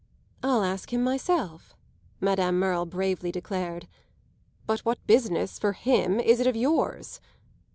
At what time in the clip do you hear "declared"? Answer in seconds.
3.31-3.87